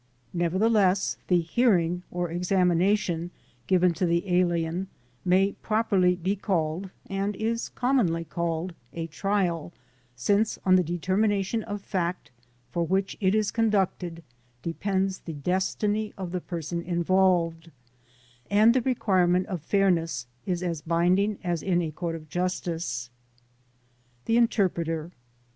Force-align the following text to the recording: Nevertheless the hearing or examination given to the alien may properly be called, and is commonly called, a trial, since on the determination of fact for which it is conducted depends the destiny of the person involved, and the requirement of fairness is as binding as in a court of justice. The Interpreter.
Nevertheless 0.33 1.17
the 1.27 1.41
hearing 1.41 2.01
or 2.09 2.31
examination 2.31 3.29
given 3.67 3.93
to 3.93 4.05
the 4.07 4.23
alien 4.35 4.87
may 5.23 5.51
properly 5.61 6.15
be 6.15 6.35
called, 6.35 6.89
and 7.07 7.35
is 7.35 7.69
commonly 7.69 8.23
called, 8.25 8.73
a 8.93 9.05
trial, 9.05 9.71
since 10.15 10.57
on 10.65 10.75
the 10.75 10.81
determination 10.83 11.61
of 11.65 11.83
fact 11.83 12.31
for 12.71 12.83
which 12.83 13.15
it 13.21 13.35
is 13.35 13.51
conducted 13.51 14.23
depends 14.63 15.19
the 15.19 15.33
destiny 15.33 16.15
of 16.17 16.31
the 16.31 16.41
person 16.41 16.81
involved, 16.81 17.69
and 18.49 18.73
the 18.73 18.81
requirement 18.81 19.45
of 19.45 19.61
fairness 19.61 20.25
is 20.47 20.63
as 20.63 20.81
binding 20.81 21.37
as 21.43 21.61
in 21.61 21.79
a 21.79 21.91
court 21.91 22.15
of 22.15 22.27
justice. 22.27 23.11
The 24.25 24.37
Interpreter. 24.37 25.11